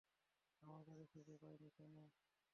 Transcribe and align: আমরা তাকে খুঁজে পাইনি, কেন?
আমরা 0.61 0.81
তাকে 0.87 1.05
খুঁজে 1.11 1.35
পাইনি, 1.41 1.69
কেন? 1.77 1.93